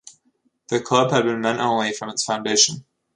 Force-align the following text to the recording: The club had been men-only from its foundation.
The 0.69 0.81
club 0.81 1.11
had 1.11 1.25
been 1.25 1.41
men-only 1.41 1.93
from 1.93 2.09
its 2.09 2.23
foundation. 2.23 2.85